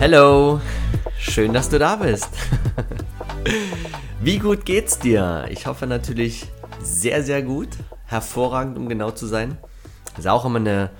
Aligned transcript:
Hello, 0.00 0.60
schön, 1.18 1.52
dass 1.52 1.68
du 1.68 1.78
da 1.78 1.96
bist. 1.96 2.28
Wie 4.20 4.38
gut 4.38 4.64
geht's 4.64 4.98
dir? 4.98 5.46
Ich 5.50 5.66
hoffe 5.66 5.86
natürlich 5.86 6.46
sehr, 6.82 7.22
sehr 7.22 7.42
gut. 7.42 7.68
Hervorragend, 8.06 8.76
um 8.76 8.88
genau 8.88 9.10
zu 9.10 9.26
sein. 9.26 9.58
Das 10.10 10.20
ist 10.20 10.28
auch 10.28 10.44
immer 10.44 10.58
eine 10.58 10.90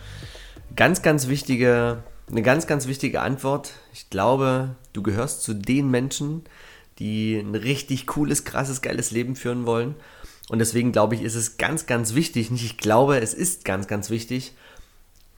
Ganz, 0.76 1.02
ganz 1.02 1.28
wichtige, 1.28 2.02
eine 2.28 2.42
ganz, 2.42 2.66
ganz 2.66 2.88
wichtige 2.88 3.20
Antwort. 3.20 3.72
Ich 3.92 4.10
glaube, 4.10 4.74
du 4.92 5.02
gehörst 5.02 5.44
zu 5.44 5.54
den 5.54 5.88
Menschen, 5.88 6.42
die 6.98 7.36
ein 7.36 7.54
richtig 7.54 8.08
cooles, 8.08 8.44
krasses, 8.44 8.82
geiles 8.82 9.12
Leben 9.12 9.36
führen 9.36 9.66
wollen. 9.66 9.94
Und 10.48 10.58
deswegen 10.58 10.90
glaube 10.90 11.14
ich, 11.14 11.22
ist 11.22 11.36
es 11.36 11.58
ganz, 11.58 11.86
ganz 11.86 12.14
wichtig, 12.14 12.50
nicht 12.50 12.64
ich 12.64 12.76
glaube, 12.76 13.20
es 13.20 13.34
ist 13.34 13.64
ganz, 13.64 13.86
ganz 13.86 14.10
wichtig, 14.10 14.54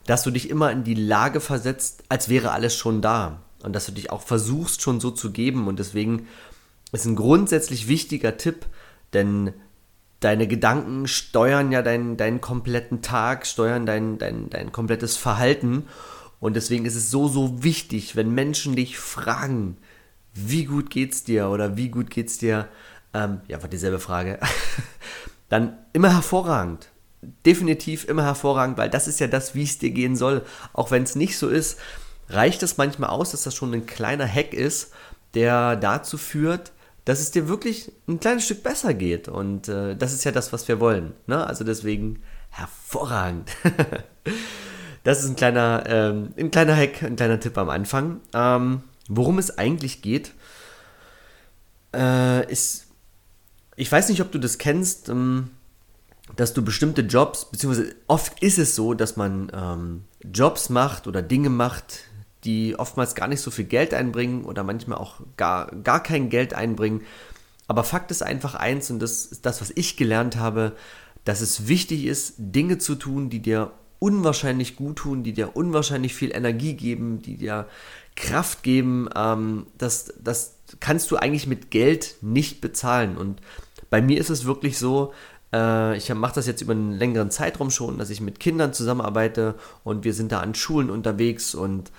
dass 0.07 0.23
du 0.23 0.31
dich 0.31 0.49
immer 0.49 0.71
in 0.71 0.83
die 0.83 0.95
Lage 0.95 1.39
versetzt, 1.39 2.03
als 2.09 2.29
wäre 2.29 2.51
alles 2.51 2.75
schon 2.75 3.01
da. 3.01 3.43
Und 3.67 3.73
dass 3.73 3.85
du 3.85 3.91
dich 3.91 4.11
auch 4.11 4.21
versuchst, 4.21 4.81
schon 4.81 5.01
so 5.01 5.11
zu 5.11 5.33
geben. 5.33 5.67
Und 5.67 5.77
deswegen 5.77 6.25
ist 6.93 7.03
ein 7.03 7.17
grundsätzlich 7.17 7.89
wichtiger 7.89 8.37
Tipp, 8.37 8.65
denn 9.11 9.51
deine 10.21 10.47
Gedanken 10.47 11.05
steuern 11.05 11.73
ja 11.73 11.81
deinen, 11.81 12.15
deinen 12.15 12.39
kompletten 12.39 13.01
Tag, 13.01 13.45
steuern 13.45 13.85
dein, 13.85 14.19
dein, 14.19 14.49
dein 14.49 14.71
komplettes 14.71 15.17
Verhalten. 15.17 15.83
Und 16.39 16.55
deswegen 16.55 16.85
ist 16.85 16.95
es 16.95 17.11
so, 17.11 17.27
so 17.27 17.61
wichtig, 17.61 18.15
wenn 18.15 18.33
Menschen 18.33 18.77
dich 18.77 18.97
fragen, 18.97 19.75
wie 20.33 20.63
gut 20.63 20.89
geht's 20.89 21.25
dir 21.25 21.49
oder 21.49 21.75
wie 21.75 21.89
gut 21.89 22.09
geht's 22.09 22.37
dir, 22.37 22.69
ähm, 23.13 23.41
ja, 23.49 23.61
war 23.61 23.67
dieselbe 23.67 23.99
Frage, 23.99 24.39
dann 25.49 25.77
immer 25.91 26.13
hervorragend. 26.13 26.87
Definitiv 27.45 28.07
immer 28.07 28.23
hervorragend, 28.23 28.77
weil 28.77 28.89
das 28.89 29.09
ist 29.09 29.19
ja 29.19 29.27
das, 29.27 29.55
wie 29.55 29.63
es 29.63 29.77
dir 29.77 29.91
gehen 29.91 30.15
soll. 30.15 30.45
Auch 30.71 30.89
wenn 30.89 31.03
es 31.03 31.17
nicht 31.17 31.37
so 31.37 31.49
ist, 31.49 31.77
reicht 32.29 32.63
es 32.63 32.77
manchmal 32.77 33.09
aus, 33.09 33.31
dass 33.31 33.43
das 33.43 33.55
schon 33.55 33.73
ein 33.73 33.85
kleiner 33.85 34.27
Hack 34.27 34.53
ist, 34.53 34.91
der 35.33 35.75
dazu 35.75 36.17
führt, 36.17 36.71
dass 37.05 37.19
es 37.19 37.31
dir 37.31 37.47
wirklich 37.47 37.91
ein 38.07 38.19
kleines 38.19 38.45
Stück 38.45 38.63
besser 38.63 38.93
geht. 38.93 39.27
Und 39.27 39.69
äh, 39.69 39.95
das 39.95 40.13
ist 40.13 40.25
ja 40.25 40.31
das, 40.31 40.51
was 40.51 40.67
wir 40.67 40.79
wollen. 40.79 41.13
Ne? 41.25 41.45
Also 41.45 41.63
deswegen 41.63 42.21
hervorragend. 42.49 43.49
das 45.03 45.23
ist 45.23 45.29
ein 45.29 45.35
kleiner, 45.35 45.83
ähm, 45.87 46.33
ein 46.37 46.51
kleiner 46.51 46.75
Hack, 46.75 47.03
ein 47.03 47.15
kleiner 47.15 47.39
Tipp 47.39 47.57
am 47.57 47.69
Anfang. 47.69 48.19
Ähm, 48.33 48.81
worum 49.07 49.37
es 49.37 49.57
eigentlich 49.57 50.01
geht, 50.01 50.33
äh, 51.95 52.51
ist, 52.51 52.87
ich 53.77 53.89
weiß 53.89 54.09
nicht, 54.09 54.21
ob 54.21 54.31
du 54.31 54.39
das 54.39 54.57
kennst, 54.57 55.07
ähm, 55.07 55.51
dass 56.35 56.53
du 56.53 56.61
bestimmte 56.61 57.01
Jobs, 57.01 57.45
beziehungsweise 57.45 57.95
oft 58.07 58.43
ist 58.43 58.57
es 58.57 58.75
so, 58.75 58.93
dass 58.93 59.15
man 59.15 59.49
ähm, 59.53 60.03
Jobs 60.33 60.69
macht 60.69 61.07
oder 61.07 61.21
Dinge 61.21 61.49
macht, 61.49 62.01
die 62.47 62.79
oftmals 62.79 63.13
gar 63.13 63.27
nicht 63.27 63.41
so 63.41 63.51
viel 63.51 63.65
Geld 63.65 63.93
einbringen 63.93 64.45
oder 64.45 64.63
manchmal 64.63 64.97
auch 64.97 65.19
gar, 65.35 65.69
gar 65.83 66.01
kein 66.01 66.29
Geld 66.29 66.53
einbringen. 66.53 67.01
Aber 67.67 67.83
Fakt 67.83 68.09
ist 68.09 68.23
einfach 68.23 68.55
eins, 68.55 68.89
und 68.89 68.99
das 68.99 69.25
ist 69.25 69.45
das, 69.45 69.61
was 69.61 69.71
ich 69.75 69.97
gelernt 69.97 70.37
habe, 70.37 70.75
dass 71.25 71.41
es 71.41 71.67
wichtig 71.67 72.05
ist, 72.05 72.35
Dinge 72.37 72.77
zu 72.77 72.95
tun, 72.95 73.29
die 73.29 73.41
dir 73.41 73.71
unwahrscheinlich 73.99 74.77
gut 74.77 74.97
tun, 74.97 75.23
die 75.23 75.33
dir 75.33 75.57
unwahrscheinlich 75.57 76.13
viel 76.15 76.33
Energie 76.33 76.75
geben, 76.75 77.21
die 77.21 77.35
dir 77.35 77.67
Kraft 78.15 78.63
geben. 78.63 79.09
Ähm, 79.13 79.67
das, 79.77 80.13
das 80.23 80.55
kannst 80.79 81.11
du 81.11 81.17
eigentlich 81.17 81.47
mit 81.47 81.69
Geld 81.69 82.15
nicht 82.21 82.61
bezahlen. 82.61 83.17
Und 83.17 83.41
bei 83.89 84.01
mir 84.01 84.19
ist 84.19 84.29
es 84.29 84.45
wirklich 84.45 84.77
so, 84.77 85.13
äh, 85.51 85.97
ich 85.97 86.13
mache 86.13 86.35
das 86.35 86.47
jetzt 86.47 86.61
über 86.61 86.73
einen 86.73 86.93
längeren 86.93 87.31
Zeitraum 87.31 87.71
schon, 87.71 87.97
dass 87.97 88.09
ich 88.09 88.21
mit 88.21 88.39
Kindern 88.39 88.73
zusammenarbeite 88.73 89.55
und 89.83 90.05
wir 90.05 90.13
sind 90.13 90.31
da 90.31 90.39
an 90.39 90.55
Schulen 90.55 90.89
unterwegs 90.89 91.55
und 91.55 91.91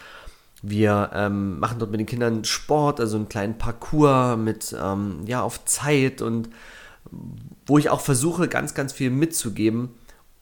wir 0.62 1.10
ähm, 1.14 1.58
machen 1.60 1.78
dort 1.78 1.90
mit 1.90 2.00
den 2.00 2.06
Kindern 2.06 2.44
Sport, 2.44 3.00
also 3.00 3.16
einen 3.16 3.28
kleinen 3.28 3.58
Parcours 3.58 4.36
mit, 4.36 4.74
ähm, 4.80 5.20
ja, 5.26 5.42
auf 5.42 5.64
Zeit 5.64 6.20
und 6.20 6.50
wo 7.66 7.78
ich 7.78 7.90
auch 7.90 8.00
versuche, 8.00 8.48
ganz, 8.48 8.74
ganz 8.74 8.92
viel 8.92 9.10
mitzugeben. 9.10 9.90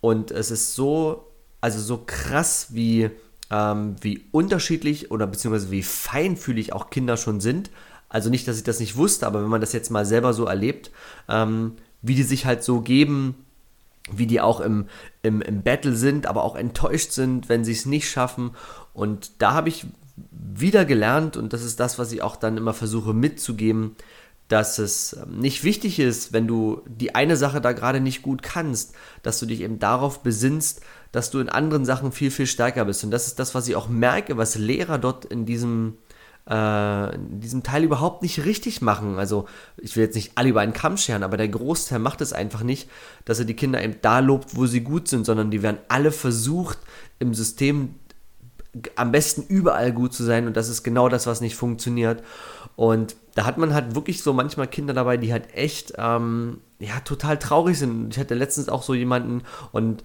Und 0.01 0.31
es 0.31 0.51
ist 0.51 0.75
so, 0.75 1.33
also 1.61 1.81
so 1.81 2.03
krass, 2.07 2.69
wie, 2.71 3.11
ähm, 3.51 3.97
wie 4.01 4.25
unterschiedlich 4.33 5.11
oder 5.11 5.27
beziehungsweise 5.27 5.71
wie 5.71 5.83
feinfühlig 5.83 6.73
auch 6.73 6.91
Kinder 6.91 7.17
schon 7.17 7.41
sind. 7.41 7.71
Also 8.09 8.31
nicht, 8.31 8.47
dass 8.49 8.57
ich 8.57 8.65
das 8.65 8.81
nicht 8.81 8.97
wusste, 8.97 9.27
aber 9.27 9.43
wenn 9.43 9.49
man 9.51 9.61
das 9.61 9.73
jetzt 9.73 9.91
mal 9.91 10.07
selber 10.07 10.33
so 10.33 10.45
erlebt, 10.45 10.91
ähm, 11.29 11.73
wie 12.03 12.15
die 12.15 12.23
sich 12.23 12.47
halt 12.47 12.63
so 12.63 12.81
geben, 12.81 13.35
wie 14.11 14.27
die 14.27 14.41
auch 14.41 14.61
im, 14.61 14.87
im, 15.23 15.43
im 15.43 15.63
Battle 15.63 15.97
sind, 15.97 16.27
aber 16.27 16.45
auch 16.45 16.55
enttäuscht 16.55 17.13
sind, 17.13 17.49
wenn 17.49 17.65
sie 17.65 17.73
es 17.73 17.87
nicht 17.87 18.09
schaffen. 18.09 18.53
Und 18.95 19.43
da 19.43 19.53
habe 19.53 19.69
ich 19.69 19.87
wieder 20.17 20.85
gelernt, 20.85 21.37
und 21.37 21.53
das 21.53 21.63
ist 21.63 21.81
das, 21.81 21.99
was 21.99 22.13
ich 22.13 22.23
auch 22.23 22.37
dann 22.37 22.57
immer 22.57 22.73
versuche 22.73 23.13
mitzugeben, 23.13 23.97
dass 24.49 24.79
es 24.79 25.15
ähm, 25.15 25.39
nicht 25.39 25.65
wichtig 25.65 25.99
ist, 25.99 26.33
wenn 26.33 26.47
du 26.47 26.83
die 26.87 27.15
eine 27.15 27.37
Sache 27.37 27.61
da 27.61 27.73
gerade 27.73 28.01
nicht 28.01 28.23
gut 28.23 28.43
kannst, 28.43 28.95
dass 29.23 29.39
du 29.41 29.47
dich 29.47 29.61
eben 29.61 29.79
darauf 29.79 30.23
besinnst, 30.23 30.83
dass 31.13 31.31
du 31.31 31.41
in 31.41 31.49
anderen 31.49 31.85
Sachen 31.85 32.13
viel, 32.13 32.31
viel 32.31 32.47
stärker 32.47 32.85
bist. 32.85 33.03
Und 33.05 33.11
das 33.11 33.27
ist 33.27 33.39
das, 33.39 33.55
was 33.55 33.69
ich 33.69 33.77
auch 33.77 33.89
merke, 33.89 34.37
was 34.37 34.57
Lehrer 34.57 34.99
dort 34.99 35.25
in 35.25 35.47
diesem, 35.47 35.99
äh, 36.49 37.15
in 37.15 37.41
diesem 37.41 37.63
Teil 37.63 37.85
überhaupt 37.85 38.23
nicht 38.23 38.45
richtig 38.45 38.83
machen. 38.83 39.19
Also 39.19 39.47
ich 39.79 39.97
will 39.97 40.05
jetzt 40.05 40.15
nicht 40.15 40.33
alle 40.37 40.51
über 40.51 40.61
einen 40.61 40.73
Kamm 40.75 40.97
scheren, 40.97 41.23
aber 41.23 41.37
der 41.37 41.49
Großteil 41.49 41.99
macht 41.99 42.21
es 42.21 42.33
einfach 42.33 42.63
nicht, 42.63 42.89
dass 43.25 43.39
er 43.39 43.47
die 43.47 43.57
Kinder 43.57 43.83
eben 43.83 43.97
da 44.03 44.21
lobt, 44.21 44.57
wo 44.57 44.67
sie 44.67 44.83
gut 44.83 45.09
sind, 45.09 45.27
sondern 45.27 45.51
die 45.51 45.63
werden 45.63 45.79
alle 45.89 46.13
versucht, 46.13 46.79
im 47.19 47.35
System 47.35 47.95
am 48.97 49.13
besten 49.13 49.43
überall 49.49 49.93
gut 49.93 50.13
zu 50.13 50.25
sein 50.25 50.47
und 50.47 50.57
das 50.57 50.69
ist 50.69 50.83
genau 50.83 51.09
das, 51.09 51.27
was 51.27 51.41
nicht 51.41 51.57
funktioniert. 51.57 52.23
Und 52.77 53.17
da 53.35 53.47
hat 53.47 53.59
man 53.59 53.73
halt 53.73 53.95
wirklich 53.95 54.23
so 54.23 54.33
manchmal 54.33 54.67
Kinder 54.67 54.95
dabei, 54.95 55.17
die 55.17 55.33
halt 55.33 55.55
echt, 55.55 55.95
ähm, 55.99 56.61
ja, 56.79 57.01
total 57.01 57.39
traurig 57.39 57.79
sind. 57.79 58.13
Ich 58.15 58.21
hatte 58.21 58.35
letztens 58.35 58.69
auch 58.69 58.83
so 58.83 58.95
jemanden 58.95 59.43
und 59.73 60.05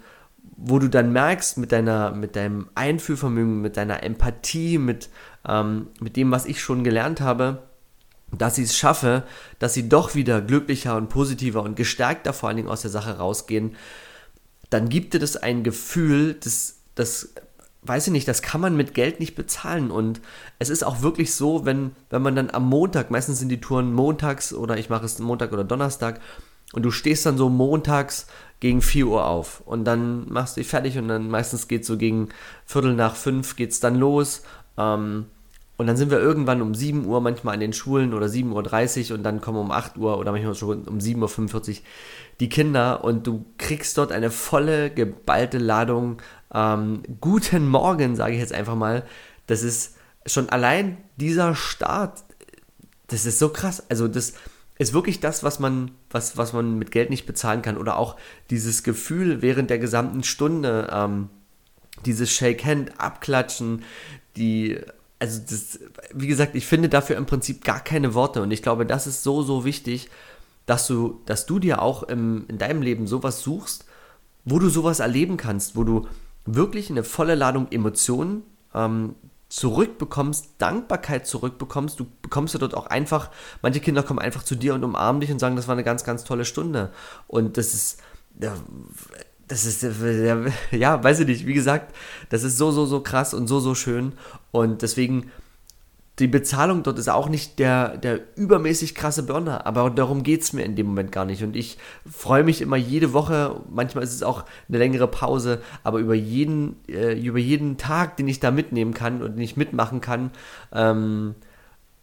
wo 0.64 0.80
du 0.80 0.90
dann 0.90 1.12
merkst, 1.12 1.58
mit 1.58 1.72
deiner, 1.72 2.12
mit 2.12 2.36
deinem 2.36 2.70
Einfühlvermögen, 2.76 3.62
mit 3.62 3.78
deiner 3.78 4.04
Empathie, 4.04 4.78
mit, 4.78 5.10
ähm, 5.48 5.88
mit 6.00 6.16
dem, 6.16 6.32
was 6.32 6.46
ich 6.46 6.62
schon 6.62 6.84
gelernt 6.84 7.20
habe, 7.20 7.64
dass 8.38 8.58
ich 8.58 8.66
es 8.66 8.78
schaffe, 8.78 9.24
dass 9.60 9.74
sie 9.74 9.90
doch 9.90 10.16
wieder 10.16 10.42
glücklicher 10.42 10.96
und 10.96 11.10
positiver 11.10 11.64
und 11.64 11.76
gestärkter 11.76 12.32
vor 12.34 12.50
allen 12.50 12.58
Dingen 12.58 12.70
aus 12.70 12.82
der 12.82 12.92
Sache 12.92 13.18
rausgehen, 13.18 13.76
dann 14.70 14.88
gibt 14.88 15.14
dir 15.14 15.20
das 15.20 15.36
ein 15.36 15.64
Gefühl, 15.64 16.36
das, 16.36 16.78
das 16.96 17.34
weiß 17.84 18.08
ich 18.08 18.14
nicht, 18.14 18.28
das 18.28 18.42
kann 18.42 18.62
man 18.62 18.76
mit 18.76 18.94
Geld 18.94 19.20
nicht 19.20 19.36
bezahlen. 19.36 19.92
Und 19.92 20.22
es 20.60 20.70
ist 20.70 20.84
auch 20.84 21.02
wirklich 21.02 21.34
so, 21.34 21.66
wenn, 21.66 21.92
wenn 22.10 22.22
man 22.22 22.36
dann 22.36 22.52
am 22.52 22.68
Montag, 22.68 23.12
meistens 23.12 23.40
sind 23.40 23.50
die 23.50 23.62
Touren 23.62 23.94
montags 23.94 24.54
oder 24.54 24.78
ich 24.78 24.90
mache 24.90 25.06
es 25.06 25.20
Montag 25.20 25.52
oder 25.52 25.64
Donnerstag, 25.64 26.20
und 26.74 26.84
du 26.84 26.92
stehst 26.92 27.26
dann 27.26 27.38
so 27.38 27.50
montags 27.50 28.28
gegen 28.60 28.82
4 28.82 29.08
Uhr 29.08 29.26
auf 29.26 29.62
und 29.66 29.84
dann 29.84 30.32
machst 30.32 30.56
du 30.56 30.62
dich 30.62 30.70
fertig 30.70 30.98
und 30.98 31.08
dann 31.08 31.30
meistens 31.30 31.68
geht 31.68 31.86
so 31.86 31.98
gegen 31.98 32.30
Viertel 32.66 32.94
nach 32.94 33.16
5 33.16 33.56
geht 33.56 33.72
es 33.72 33.80
dann 33.80 33.96
los. 33.96 34.44
Ähm, 34.78 35.26
und 35.78 35.88
dann 35.88 35.98
sind 35.98 36.12
wir 36.12 36.20
irgendwann 36.20 36.62
um 36.62 36.76
7 36.76 37.06
Uhr 37.06 37.22
manchmal 37.22 37.56
an 37.56 37.60
den 37.60 37.74
Schulen 37.74 38.14
oder 38.14 38.28
7.30 38.28 39.10
Uhr 39.10 39.18
und 39.18 39.24
dann 39.24 39.42
kommen 39.42 39.58
um 39.58 39.72
8 39.72 39.98
Uhr 39.98 40.20
oder 40.20 40.32
manchmal 40.32 40.54
schon 40.54 40.84
um 40.84 41.00
7.45 41.00 41.70
Uhr 41.70 41.76
die 42.40 42.50
Kinder 42.50 43.04
und 43.04 43.26
du 43.26 43.46
kriegst 43.58 43.98
dort 43.98 44.12
eine 44.12 44.30
volle, 44.30 44.92
geballte 44.92 45.58
Ladung 45.58 46.22
ähm, 46.54 47.04
guten 47.20 47.68
Morgen, 47.68 48.16
sage 48.16 48.34
ich 48.34 48.40
jetzt 48.40 48.54
einfach 48.54 48.76
mal. 48.76 49.04
Das 49.48 49.64
ist 49.64 49.96
schon 50.26 50.50
allein 50.50 50.98
dieser 51.18 51.56
Start, 51.56 52.24
das 53.08 53.26
ist 53.26 53.40
so 53.40 53.50
krass. 53.50 53.84
Also 53.90 54.08
das 54.08 54.34
ist 54.78 54.94
wirklich 54.94 55.20
das, 55.20 55.44
was 55.44 55.60
man, 55.60 55.92
was, 56.10 56.38
was 56.38 56.54
man 56.54 56.78
mit 56.78 56.92
Geld 56.92 57.10
nicht 57.10 57.26
bezahlen 57.26 57.62
kann. 57.62 57.78
Oder 57.78 57.98
auch 57.98 58.18
dieses 58.50 58.84
Gefühl 58.84 59.42
während 59.42 59.70
der 59.70 59.80
gesamten 59.80 60.24
Stunde, 60.24 60.90
ähm, 60.92 61.30
dieses 62.06 62.32
Shake 62.32 62.66
Hand, 62.66 63.00
Abklatschen, 63.00 63.84
die, 64.38 64.80
also 65.20 65.40
das, 65.48 65.80
wie 66.14 66.28
gesagt, 66.28 66.56
ich 66.56 66.66
finde 66.66 66.90
dafür 66.90 67.18
im 67.18 67.26
Prinzip 67.26 67.64
gar 67.64 67.80
keine 67.80 68.14
Worte. 68.14 68.42
Und 68.42 68.52
ich 68.52 68.64
glaube, 68.64 68.86
das 68.86 69.08
ist 69.08 69.24
so, 69.24 69.44
so 69.44 69.66
wichtig, 69.66 70.10
dass 70.66 70.88
du, 70.88 71.22
dass 71.26 71.46
du 71.46 71.60
dir 71.60 71.82
auch 71.82 72.04
im, 72.04 72.46
in 72.48 72.58
deinem 72.58 72.82
Leben 72.82 73.08
sowas 73.08 73.44
suchst, 73.44 73.86
wo 74.46 74.58
du 74.58 74.70
sowas 74.70 75.00
erleben 75.00 75.38
kannst, 75.38 75.76
wo 75.76 75.84
du 75.84 76.08
wirklich 76.46 76.90
eine 76.90 77.04
volle 77.04 77.36
Ladung 77.36 77.68
Emotionen 77.72 78.44
ähm, 78.74 79.16
zurückbekommst, 79.50 80.56
Dankbarkeit 80.60 81.28
zurückbekommst. 81.28 82.00
Du 82.00 82.08
bekommst 82.22 82.54
ja 82.54 82.60
dort 82.60 82.74
auch 82.74 82.88
einfach, 82.88 83.30
manche 83.62 83.82
Kinder 83.82 84.02
kommen 84.02 84.20
einfach 84.20 84.44
zu 84.44 84.56
dir 84.56 84.74
und 84.74 84.84
umarmen 84.84 85.20
dich 85.20 85.32
und 85.32 85.40
sagen, 85.40 85.56
das 85.56 85.68
war 85.68 85.74
eine 85.74 85.84
ganz, 85.84 86.04
ganz 86.04 86.24
tolle 86.24 86.46
Stunde. 86.46 86.92
Und 87.28 87.58
das 87.58 87.74
ist, 87.74 88.02
das 89.48 89.66
ist, 89.66 89.84
ja, 90.72 91.04
weiß 91.04 91.20
ich 91.20 91.28
nicht, 91.28 91.46
wie 91.46 91.54
gesagt, 91.54 91.94
das 92.30 92.44
ist 92.44 92.58
so, 92.58 92.72
so, 92.72 92.86
so 92.86 93.02
krass 93.02 93.34
und 93.34 93.48
so, 93.48 93.60
so 93.60 93.76
schön. 93.76 94.14
Und 94.52 94.82
deswegen 94.82 95.32
die 96.22 96.28
Bezahlung 96.28 96.84
dort 96.84 97.00
ist 97.00 97.10
auch 97.10 97.30
nicht 97.30 97.58
der, 97.58 97.98
der 97.98 98.20
übermäßig 98.36 98.94
krasse 98.94 99.24
Burner, 99.24 99.66
aber 99.66 99.90
darum 99.90 100.22
geht 100.22 100.44
es 100.44 100.54
mir 100.54 100.64
in 100.64 100.76
dem 100.76 100.86
Moment 100.86 101.12
gar 101.12 101.26
nicht. 101.26 101.44
Und 101.44 101.56
ich 101.56 101.80
freue 102.10 102.44
mich 102.44 102.62
immer 102.62 102.78
jede 102.78 103.12
Woche, 103.12 103.60
manchmal 103.70 104.04
ist 104.04 104.14
es 104.14 104.22
auch 104.22 104.46
eine 104.70 104.78
längere 104.78 105.08
Pause, 105.08 105.62
aber 105.84 105.98
über 105.98 106.14
jeden, 106.14 106.76
äh, 106.88 107.20
über 107.20 107.40
jeden 107.40 107.78
Tag, 107.78 108.18
den 108.18 108.28
ich 108.28 108.40
da 108.40 108.52
mitnehmen 108.52 108.94
kann 108.94 109.24
und 109.24 109.34
den 109.34 109.42
ich 109.42 109.58
mitmachen 109.58 110.00
kann, 110.00 110.30
ähm, 110.72 111.34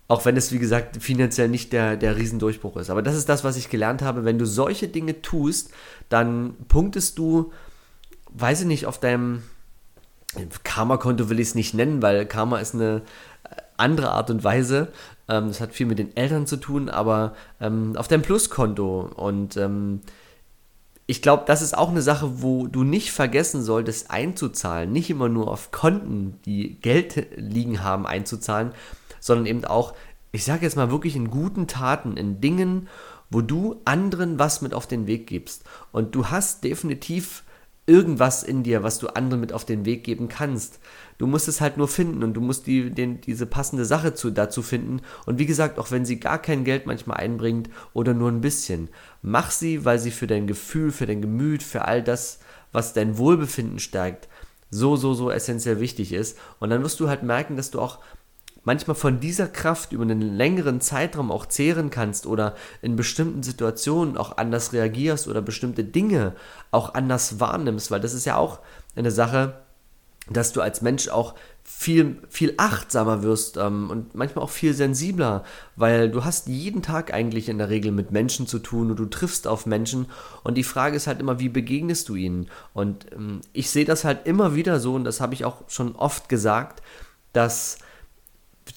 auch 0.08 0.24
wenn 0.24 0.36
es, 0.36 0.50
wie 0.52 0.58
gesagt, 0.58 1.00
finanziell 1.00 1.48
nicht 1.48 1.72
der, 1.72 1.96
der 1.96 2.16
Riesendurchbruch 2.16 2.76
ist. 2.78 2.90
Aber 2.90 3.02
das 3.02 3.14
ist 3.14 3.28
das, 3.28 3.44
was 3.44 3.56
ich 3.56 3.70
gelernt 3.70 4.02
habe. 4.02 4.24
Wenn 4.24 4.38
du 4.38 4.46
solche 4.46 4.88
Dinge 4.88 5.22
tust, 5.22 5.70
dann 6.08 6.54
punktest 6.66 7.18
du, 7.18 7.52
weiß 8.30 8.62
ich 8.62 8.66
nicht, 8.66 8.86
auf 8.86 8.98
deinem 8.98 9.42
Karma-Konto 10.64 11.28
will 11.28 11.38
ich 11.38 11.48
es 11.48 11.54
nicht 11.54 11.74
nennen, 11.74 12.02
weil 12.02 12.26
Karma 12.26 12.58
ist 12.58 12.74
eine 12.74 13.02
andere 13.78 14.12
Art 14.12 14.30
und 14.30 14.44
Weise. 14.44 14.88
Ähm, 15.28 15.48
das 15.48 15.60
hat 15.60 15.72
viel 15.72 15.86
mit 15.86 15.98
den 15.98 16.16
Eltern 16.16 16.46
zu 16.46 16.56
tun, 16.56 16.88
aber 16.88 17.34
ähm, 17.60 17.96
auf 17.96 18.08
dein 18.08 18.22
Pluskonto. 18.22 19.10
Und 19.14 19.56
ähm, 19.56 20.00
ich 21.06 21.22
glaube, 21.22 21.44
das 21.46 21.62
ist 21.62 21.76
auch 21.76 21.88
eine 21.88 22.02
Sache, 22.02 22.42
wo 22.42 22.66
du 22.66 22.84
nicht 22.84 23.12
vergessen 23.12 23.62
solltest, 23.62 24.10
einzuzahlen. 24.10 24.92
Nicht 24.92 25.08
immer 25.08 25.30
nur 25.30 25.50
auf 25.50 25.70
Konten, 25.70 26.38
die 26.44 26.78
Geld 26.80 27.28
liegen 27.36 27.82
haben, 27.82 28.06
einzuzahlen, 28.06 28.72
sondern 29.18 29.46
eben 29.46 29.64
auch, 29.64 29.94
ich 30.32 30.44
sage 30.44 30.66
jetzt 30.66 30.76
mal 30.76 30.90
wirklich 30.90 31.16
in 31.16 31.30
guten 31.30 31.66
Taten, 31.66 32.18
in 32.18 32.42
Dingen, 32.42 32.88
wo 33.30 33.40
du 33.40 33.80
anderen 33.84 34.38
was 34.38 34.60
mit 34.60 34.74
auf 34.74 34.86
den 34.86 35.06
Weg 35.06 35.26
gibst. 35.26 35.64
Und 35.92 36.14
du 36.14 36.26
hast 36.26 36.64
definitiv 36.64 37.42
irgendwas 37.88 38.42
in 38.42 38.62
dir, 38.62 38.82
was 38.82 38.98
du 38.98 39.08
anderen 39.08 39.40
mit 39.40 39.52
auf 39.52 39.64
den 39.64 39.86
Weg 39.86 40.04
geben 40.04 40.28
kannst. 40.28 40.78
Du 41.16 41.26
musst 41.26 41.48
es 41.48 41.60
halt 41.60 41.78
nur 41.78 41.88
finden 41.88 42.22
und 42.22 42.34
du 42.34 42.40
musst 42.40 42.66
die, 42.66 42.90
den, 42.90 43.20
diese 43.22 43.46
passende 43.46 43.84
Sache 43.84 44.14
zu, 44.14 44.30
dazu 44.30 44.62
finden. 44.62 45.00
Und 45.26 45.38
wie 45.38 45.46
gesagt, 45.46 45.78
auch 45.78 45.90
wenn 45.90 46.04
sie 46.04 46.20
gar 46.20 46.40
kein 46.40 46.64
Geld 46.64 46.86
manchmal 46.86 47.16
einbringt 47.16 47.70
oder 47.94 48.14
nur 48.14 48.30
ein 48.30 48.42
bisschen, 48.42 48.88
mach 49.22 49.50
sie, 49.50 49.84
weil 49.84 49.98
sie 49.98 50.10
für 50.10 50.26
dein 50.26 50.46
Gefühl, 50.46 50.92
für 50.92 51.06
dein 51.06 51.22
Gemüt, 51.22 51.62
für 51.62 51.86
all 51.86 52.02
das, 52.02 52.40
was 52.72 52.92
dein 52.92 53.16
Wohlbefinden 53.16 53.78
stärkt, 53.78 54.28
so, 54.70 54.96
so, 54.96 55.14
so 55.14 55.30
essentiell 55.30 55.80
wichtig 55.80 56.12
ist. 56.12 56.38
Und 56.60 56.70
dann 56.70 56.84
wirst 56.84 57.00
du 57.00 57.08
halt 57.08 57.22
merken, 57.22 57.56
dass 57.56 57.70
du 57.70 57.80
auch 57.80 58.00
manchmal 58.68 58.96
von 58.96 59.18
dieser 59.18 59.46
Kraft 59.46 59.92
über 59.92 60.02
einen 60.02 60.36
längeren 60.36 60.82
Zeitraum 60.82 61.32
auch 61.32 61.46
zehren 61.46 61.88
kannst 61.88 62.26
oder 62.26 62.54
in 62.82 62.96
bestimmten 62.96 63.42
Situationen 63.42 64.18
auch 64.18 64.36
anders 64.36 64.74
reagierst 64.74 65.26
oder 65.26 65.40
bestimmte 65.40 65.84
Dinge 65.84 66.34
auch 66.70 66.92
anders 66.92 67.40
wahrnimmst, 67.40 67.90
weil 67.90 68.00
das 68.00 68.12
ist 68.12 68.26
ja 68.26 68.36
auch 68.36 68.58
eine 68.94 69.10
Sache, 69.10 69.54
dass 70.28 70.52
du 70.52 70.60
als 70.60 70.82
Mensch 70.82 71.08
auch 71.08 71.34
viel, 71.64 72.18
viel 72.28 72.52
achtsamer 72.58 73.22
wirst 73.22 73.56
ähm, 73.56 73.88
und 73.88 74.14
manchmal 74.14 74.44
auch 74.44 74.50
viel 74.50 74.74
sensibler, 74.74 75.44
weil 75.76 76.10
du 76.10 76.26
hast 76.26 76.48
jeden 76.48 76.82
Tag 76.82 77.14
eigentlich 77.14 77.48
in 77.48 77.56
der 77.56 77.70
Regel 77.70 77.90
mit 77.90 78.10
Menschen 78.10 78.46
zu 78.46 78.58
tun 78.58 78.90
und 78.90 78.98
du 78.98 79.06
triffst 79.06 79.46
auf 79.46 79.64
Menschen. 79.64 80.08
Und 80.44 80.56
die 80.56 80.62
Frage 80.62 80.94
ist 80.94 81.06
halt 81.06 81.20
immer, 81.20 81.40
wie 81.40 81.48
begegnest 81.48 82.10
du 82.10 82.16
ihnen? 82.16 82.50
Und 82.74 83.06
ähm, 83.12 83.40
ich 83.54 83.70
sehe 83.70 83.86
das 83.86 84.04
halt 84.04 84.26
immer 84.26 84.54
wieder 84.54 84.78
so 84.78 84.94
und 84.94 85.04
das 85.04 85.22
habe 85.22 85.32
ich 85.32 85.46
auch 85.46 85.62
schon 85.68 85.96
oft 85.96 86.28
gesagt, 86.28 86.82
dass 87.32 87.78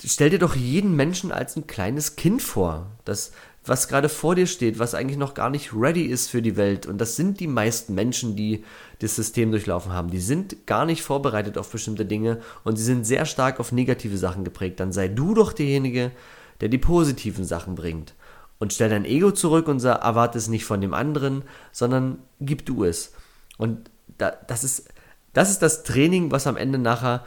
stell 0.06 0.30
dir 0.30 0.40
doch 0.40 0.56
jeden 0.56 0.96
Menschen 0.96 1.32
als 1.32 1.56
ein 1.56 1.68
kleines 1.68 2.16
Kind 2.16 2.42
vor, 2.42 2.88
das 3.06 3.32
was 3.64 3.88
gerade 3.88 4.10
vor 4.10 4.34
dir 4.34 4.48
steht, 4.48 4.80
was 4.80 4.96
eigentlich 4.96 5.20
noch 5.20 5.36
gar 5.36 5.50
nicht 5.50 5.72
ready 5.74 6.04
ist 6.04 6.30
für 6.30 6.42
die 6.42 6.58
Welt. 6.58 6.88
Und 6.88 6.98
das 7.00 7.16
sind 7.16 7.40
die 7.40 7.48
meisten 7.48 7.94
Menschen, 7.94 8.36
die 8.36 8.64
das 9.00 9.16
System 9.16 9.52
durchlaufen 9.52 9.94
haben. 9.94 10.10
Die 10.10 10.20
sind 10.20 10.66
gar 10.66 10.86
nicht 10.86 11.04
vorbereitet 11.04 11.58
auf 11.58 11.70
bestimmte 11.70 12.06
Dinge 12.06 12.42
und 12.64 12.78
sie 12.78 12.84
sind 12.84 13.06
sehr 13.06 13.26
stark 13.26 13.60
auf 13.60 13.72
negative 13.72 14.18
Sachen 14.18 14.44
geprägt. 14.44 14.80
Dann 14.80 14.92
sei 14.92 15.08
du 15.08 15.36
doch 15.36 15.54
derjenige, 15.54 16.12
der 16.60 16.70
die 16.70 16.80
positiven 16.80 17.46
Sachen 17.46 17.76
bringt. 17.76 18.16
Und 18.58 18.74
stell 18.74 18.90
dein 18.90 19.06
Ego 19.06 19.32
zurück 19.32 19.68
und 19.68 19.80
sag, 19.80 20.04
erwarte 20.04 20.38
es 20.38 20.48
nicht 20.48 20.66
von 20.66 20.82
dem 20.82 20.94
anderen, 20.94 21.44
sondern 21.72 22.20
gib 22.40 22.66
du 22.66 22.84
es. 22.84 23.14
Und 23.58 23.90
da, 24.18 24.32
das, 24.48 24.64
ist, 24.64 24.90
das 25.34 25.52
ist 25.52 25.62
das 25.62 25.84
Training, 25.84 26.32
was 26.32 26.48
am 26.48 26.58
Ende 26.58 26.78
nachher 26.80 27.26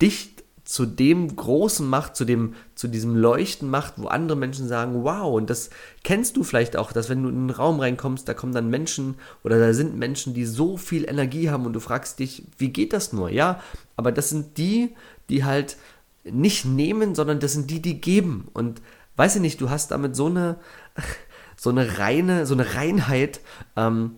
dich 0.00 0.35
zu 0.66 0.84
dem 0.84 1.34
Großen 1.34 1.88
macht, 1.88 2.16
zu, 2.16 2.24
dem, 2.24 2.54
zu 2.74 2.88
diesem 2.88 3.14
Leuchten 3.14 3.70
macht, 3.70 3.94
wo 3.98 4.08
andere 4.08 4.36
Menschen 4.36 4.66
sagen, 4.66 5.04
wow, 5.04 5.32
und 5.32 5.48
das 5.48 5.70
kennst 6.02 6.36
du 6.36 6.42
vielleicht 6.42 6.76
auch, 6.76 6.90
dass 6.90 7.08
wenn 7.08 7.22
du 7.22 7.28
in 7.28 7.36
einen 7.36 7.50
Raum 7.50 7.78
reinkommst, 7.78 8.28
da 8.28 8.34
kommen 8.34 8.52
dann 8.52 8.68
Menschen 8.68 9.14
oder 9.44 9.60
da 9.60 9.72
sind 9.72 9.96
Menschen, 9.96 10.34
die 10.34 10.44
so 10.44 10.76
viel 10.76 11.08
Energie 11.08 11.50
haben 11.50 11.66
und 11.66 11.72
du 11.72 11.78
fragst 11.78 12.18
dich, 12.18 12.42
wie 12.58 12.70
geht 12.70 12.92
das 12.92 13.12
nur? 13.12 13.30
Ja, 13.30 13.60
aber 13.96 14.10
das 14.10 14.28
sind 14.28 14.58
die, 14.58 14.92
die 15.28 15.44
halt 15.44 15.76
nicht 16.24 16.64
nehmen, 16.64 17.14
sondern 17.14 17.38
das 17.38 17.52
sind 17.52 17.70
die, 17.70 17.80
die 17.80 18.00
geben. 18.00 18.48
Und 18.52 18.82
weiß 19.14 19.36
ich 19.36 19.42
nicht, 19.42 19.60
du 19.60 19.70
hast 19.70 19.92
damit 19.92 20.16
so 20.16 20.26
eine, 20.26 20.56
so 21.56 21.70
eine 21.70 21.98
reine, 21.98 22.44
so 22.44 22.54
eine 22.54 22.74
Reinheit, 22.74 23.38
ähm, 23.76 24.16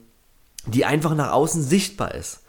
die 0.65 0.87
einfach 0.87 1.15
nach 1.15 1.31
außen 1.33 1.63
sichtbar 1.63 2.15
ist. 2.15 2.41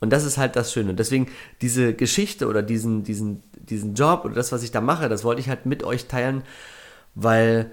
Und 0.00 0.10
das 0.10 0.24
ist 0.24 0.38
halt 0.38 0.56
das 0.56 0.72
Schöne. 0.72 0.90
Und 0.90 0.98
deswegen 0.98 1.28
diese 1.60 1.94
Geschichte 1.94 2.46
oder 2.46 2.62
diesen, 2.62 3.02
diesen, 3.02 3.42
diesen 3.70 3.94
Job 3.94 4.24
oder 4.24 4.34
das, 4.34 4.52
was 4.52 4.62
ich 4.62 4.70
da 4.70 4.80
mache, 4.80 5.08
das 5.08 5.24
wollte 5.24 5.40
ich 5.40 5.48
halt 5.48 5.66
mit 5.66 5.82
euch 5.82 6.06
teilen, 6.06 6.42
weil 7.14 7.70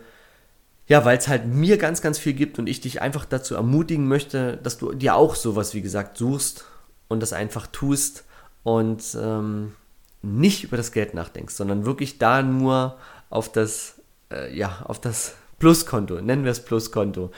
ja, 0.87 1.03
weil 1.03 1.17
es 1.17 1.27
halt 1.27 1.47
mir 1.47 1.77
ganz, 1.77 2.01
ganz 2.01 2.19
viel 2.19 2.33
gibt 2.33 2.59
und 2.59 2.67
ich 2.67 2.79
dich 2.79 3.01
einfach 3.01 3.25
dazu 3.25 3.55
ermutigen 3.55 4.07
möchte, 4.07 4.57
dass 4.57 4.77
du 4.77 4.93
dir 4.93 5.15
auch 5.15 5.33
sowas, 5.33 5.73
wie 5.73 5.81
gesagt, 5.81 6.17
suchst 6.17 6.65
und 7.07 7.21
das 7.21 7.33
einfach 7.33 7.65
tust 7.67 8.23
und 8.63 9.03
ähm, 9.19 9.73
nicht 10.21 10.63
über 10.63 10.77
das 10.77 10.91
Geld 10.91 11.13
nachdenkst, 11.13 11.55
sondern 11.55 11.85
wirklich 11.85 12.19
da 12.19 12.43
nur 12.43 12.97
auf 13.29 13.51
das, 13.51 14.01
äh, 14.31 14.55
ja, 14.55 14.83
auf 14.85 15.01
das 15.01 15.35
Pluskonto, 15.57 16.21
nennen 16.21 16.43
wir 16.43 16.51
es 16.51 16.63
Pluskonto, 16.63 17.31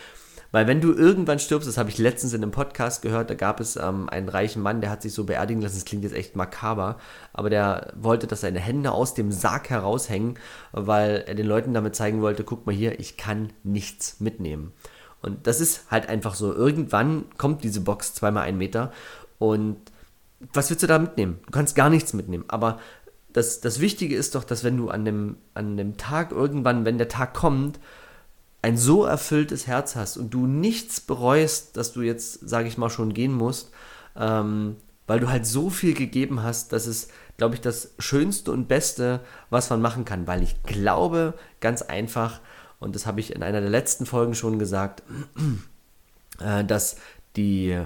weil 0.51 0.67
wenn 0.67 0.81
du 0.81 0.94
irgendwann 0.94 1.39
stirbst, 1.39 1.67
das 1.67 1.77
habe 1.77 1.89
ich 1.89 1.97
letztens 1.97 2.33
in 2.33 2.41
einem 2.41 2.51
Podcast 2.51 3.01
gehört, 3.01 3.29
da 3.29 3.33
gab 3.33 3.59
es 3.59 3.75
ähm, 3.75 4.09
einen 4.09 4.29
reichen 4.29 4.61
Mann, 4.61 4.81
der 4.81 4.89
hat 4.89 5.01
sich 5.01 5.13
so 5.13 5.25
beerdigen 5.25 5.62
lassen, 5.62 5.75
das 5.75 5.86
klingt 5.86 6.03
jetzt 6.03 6.15
echt 6.15 6.36
makaber, 6.36 6.98
aber 7.33 7.50
der 7.50 7.93
wollte, 7.95 8.27
dass 8.27 8.41
seine 8.41 8.60
Hände 8.60 8.91
aus 8.91 9.13
dem 9.13 9.31
Sarg 9.31 9.69
heraushängen, 9.69 10.39
weil 10.72 11.24
er 11.27 11.36
den 11.36 11.48
Leuten 11.48 11.74
damit 11.74 11.95
zeigen 11.95 12.22
wollte, 12.22 12.43
guck 12.43 12.65
mal 12.65 12.75
hier, 12.75 13.00
ich 13.00 13.17
kann 13.17 13.51
nichts 13.63 14.19
mitnehmen. 14.19 14.74
Und 15.22 15.48
das 15.48 15.60
ist 15.60 15.89
halt 15.89 16.10
einfach 16.10 16.36
so. 16.36 16.53
Irgendwann 16.53 17.25
kommt 17.38 17.63
diese 17.63 17.81
Box 17.81 18.13
zweimal 18.13 18.43
ein 18.43 18.57
Meter 18.57 18.91
und 19.39 19.77
was 20.53 20.69
willst 20.69 20.83
du 20.83 20.88
da 20.88 21.00
mitnehmen? 21.00 21.39
Du 21.45 21.51
kannst 21.51 21.75
gar 21.75 21.89
nichts 21.89 22.13
mitnehmen. 22.13 22.45
Aber 22.48 22.79
das, 23.33 23.60
das 23.60 23.79
Wichtige 23.79 24.15
ist 24.15 24.36
doch, 24.36 24.43
dass 24.43 24.63
wenn 24.63 24.77
du 24.77 24.89
an 24.89 25.05
dem, 25.05 25.38
an 25.53 25.77
dem 25.77 25.98
Tag 25.98 26.31
irgendwann, 26.31 26.86
wenn 26.86 26.98
der 26.98 27.07
Tag 27.07 27.33
kommt, 27.33 27.79
ein 28.61 28.77
so 28.77 29.05
erfülltes 29.05 29.67
Herz 29.67 29.95
hast 29.95 30.17
und 30.17 30.33
du 30.33 30.47
nichts 30.47 30.99
bereust, 30.99 31.77
dass 31.77 31.93
du 31.93 32.01
jetzt, 32.01 32.47
sage 32.47 32.67
ich 32.67 32.77
mal, 32.77 32.89
schon 32.89 33.13
gehen 33.13 33.33
musst, 33.33 33.71
ähm, 34.15 34.77
weil 35.05 35.19
du 35.19 35.29
halt 35.29 35.45
so 35.45 35.69
viel 35.69 35.93
gegeben 35.93 36.43
hast, 36.43 36.73
dass 36.73 36.87
es, 36.87 37.07
glaube 37.37 37.55
ich, 37.55 37.61
das 37.61 37.93
Schönste 37.99 38.51
und 38.51 38.67
Beste, 38.67 39.21
was 39.49 39.69
man 39.69 39.81
machen 39.81 40.05
kann, 40.05 40.27
weil 40.27 40.43
ich 40.43 40.61
glaube, 40.63 41.33
ganz 41.61 41.81
einfach, 41.81 42.41
und 42.79 42.95
das 42.95 43.05
habe 43.05 43.19
ich 43.19 43.33
in 43.33 43.43
einer 43.43 43.61
der 43.61 43.69
letzten 43.69 44.05
Folgen 44.05 44.35
schon 44.35 44.59
gesagt, 44.59 45.03
äh, 46.39 46.65
dass 46.65 46.97
die 47.35 47.79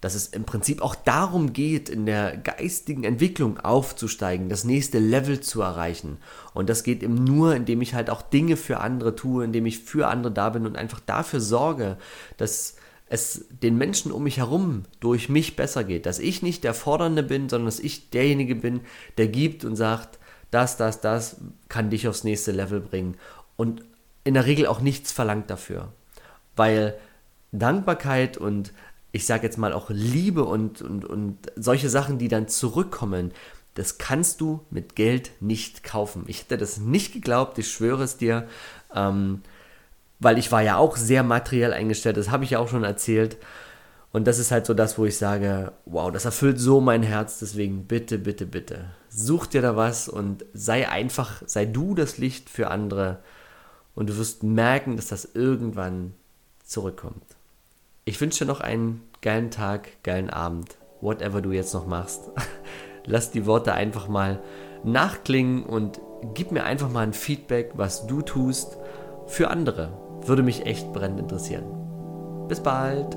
dass 0.00 0.14
es 0.14 0.28
im 0.28 0.44
Prinzip 0.44 0.80
auch 0.80 0.94
darum 0.94 1.52
geht, 1.52 1.88
in 1.88 2.06
der 2.06 2.36
geistigen 2.36 3.04
Entwicklung 3.04 3.58
aufzusteigen, 3.58 4.48
das 4.48 4.64
nächste 4.64 4.98
Level 4.98 5.40
zu 5.40 5.60
erreichen. 5.60 6.18
Und 6.54 6.70
das 6.70 6.84
geht 6.84 7.02
eben 7.02 7.22
nur, 7.22 7.54
indem 7.54 7.82
ich 7.82 7.94
halt 7.94 8.08
auch 8.08 8.22
Dinge 8.22 8.56
für 8.56 8.80
andere 8.80 9.14
tue, 9.14 9.44
indem 9.44 9.66
ich 9.66 9.80
für 9.80 10.08
andere 10.08 10.32
da 10.32 10.50
bin 10.50 10.66
und 10.66 10.76
einfach 10.76 11.00
dafür 11.00 11.40
sorge, 11.40 11.98
dass 12.38 12.76
es 13.10 13.46
den 13.62 13.76
Menschen 13.76 14.12
um 14.12 14.22
mich 14.22 14.38
herum 14.38 14.84
durch 15.00 15.28
mich 15.28 15.56
besser 15.56 15.84
geht. 15.84 16.06
Dass 16.06 16.18
ich 16.18 16.42
nicht 16.42 16.64
der 16.64 16.74
Fordernde 16.74 17.22
bin, 17.22 17.48
sondern 17.48 17.66
dass 17.66 17.80
ich 17.80 18.08
derjenige 18.10 18.54
bin, 18.54 18.80
der 19.18 19.28
gibt 19.28 19.64
und 19.64 19.76
sagt, 19.76 20.18
das, 20.50 20.76
das, 20.76 21.00
das 21.00 21.36
kann 21.68 21.90
dich 21.90 22.08
aufs 22.08 22.24
nächste 22.24 22.52
Level 22.52 22.80
bringen. 22.80 23.16
Und 23.56 23.84
in 24.24 24.34
der 24.34 24.46
Regel 24.46 24.66
auch 24.66 24.80
nichts 24.80 25.12
verlangt 25.12 25.50
dafür. 25.50 25.92
Weil 26.56 26.98
Dankbarkeit 27.52 28.38
und 28.38 28.72
ich 29.12 29.26
sage 29.26 29.44
jetzt 29.44 29.58
mal 29.58 29.72
auch 29.72 29.90
Liebe 29.90 30.44
und, 30.44 30.82
und, 30.82 31.04
und 31.04 31.38
solche 31.56 31.88
Sachen, 31.88 32.18
die 32.18 32.28
dann 32.28 32.48
zurückkommen, 32.48 33.32
das 33.74 33.98
kannst 33.98 34.40
du 34.40 34.60
mit 34.70 34.96
Geld 34.96 35.30
nicht 35.40 35.84
kaufen. 35.84 36.24
Ich 36.26 36.42
hätte 36.42 36.58
das 36.58 36.78
nicht 36.78 37.12
geglaubt, 37.12 37.58
ich 37.58 37.70
schwöre 37.70 38.02
es 38.02 38.16
dir, 38.16 38.46
ähm, 38.94 39.42
weil 40.18 40.38
ich 40.38 40.52
war 40.52 40.62
ja 40.62 40.76
auch 40.76 40.96
sehr 40.96 41.22
materiell 41.22 41.72
eingestellt, 41.72 42.16
das 42.16 42.30
habe 42.30 42.44
ich 42.44 42.50
ja 42.50 42.58
auch 42.58 42.68
schon 42.68 42.84
erzählt. 42.84 43.36
Und 44.12 44.26
das 44.26 44.40
ist 44.40 44.50
halt 44.50 44.66
so 44.66 44.74
das, 44.74 44.98
wo 44.98 45.04
ich 45.04 45.16
sage, 45.16 45.72
wow, 45.86 46.10
das 46.10 46.24
erfüllt 46.24 46.58
so 46.58 46.80
mein 46.80 47.04
Herz, 47.04 47.38
deswegen 47.38 47.84
bitte, 47.84 48.18
bitte, 48.18 48.44
bitte, 48.44 48.86
such 49.08 49.46
dir 49.46 49.62
da 49.62 49.76
was 49.76 50.08
und 50.08 50.44
sei 50.52 50.88
einfach, 50.88 51.42
sei 51.46 51.64
du 51.64 51.94
das 51.94 52.18
Licht 52.18 52.50
für 52.50 52.70
andere 52.70 53.20
und 53.94 54.10
du 54.10 54.16
wirst 54.16 54.42
merken, 54.42 54.96
dass 54.96 55.06
das 55.06 55.30
irgendwann 55.34 56.14
zurückkommt. 56.64 57.24
Ich 58.10 58.20
wünsche 58.20 58.44
dir 58.44 58.50
noch 58.50 58.60
einen 58.60 59.02
geilen 59.22 59.52
Tag, 59.52 60.02
geilen 60.02 60.30
Abend, 60.30 60.74
whatever 61.00 61.40
du 61.40 61.52
jetzt 61.52 61.72
noch 61.74 61.86
machst. 61.86 62.28
Lass 63.06 63.30
die 63.30 63.46
Worte 63.46 63.72
einfach 63.72 64.08
mal 64.08 64.40
nachklingen 64.82 65.62
und 65.62 66.00
gib 66.34 66.50
mir 66.50 66.64
einfach 66.64 66.90
mal 66.90 67.04
ein 67.04 67.12
Feedback, 67.12 67.70
was 67.74 68.08
du 68.08 68.20
tust 68.22 68.78
für 69.28 69.48
andere. 69.48 69.92
Würde 70.26 70.42
mich 70.42 70.66
echt 70.66 70.92
brennend 70.92 71.20
interessieren. 71.20 72.46
Bis 72.48 72.58
bald! 72.58 73.16